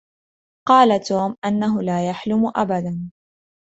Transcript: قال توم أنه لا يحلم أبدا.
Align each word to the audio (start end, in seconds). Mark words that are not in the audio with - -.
قال 0.67 0.97
توم 1.03 1.35
أنه 1.45 1.81
لا 1.81 2.09
يحلم 2.09 2.51
أبدا. 2.55 3.11